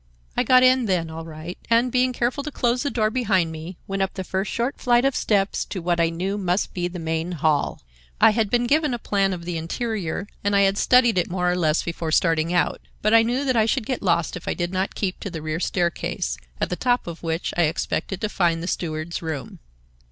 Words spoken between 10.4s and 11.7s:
and I had studied it more or